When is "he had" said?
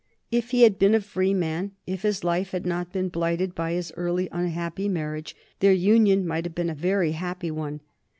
0.49-0.79